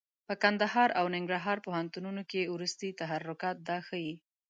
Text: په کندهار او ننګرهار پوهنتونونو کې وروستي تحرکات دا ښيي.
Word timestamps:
په 0.27 0.33
کندهار 0.43 0.89
او 0.99 1.05
ننګرهار 1.15 1.57
پوهنتونونو 1.65 2.21
کې 2.31 2.51
وروستي 2.53 2.89
تحرکات 3.01 3.57
دا 3.67 3.77
ښيي. 3.87 4.13